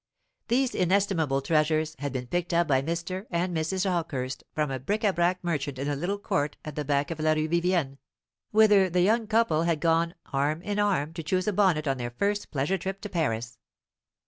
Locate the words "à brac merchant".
5.01-5.77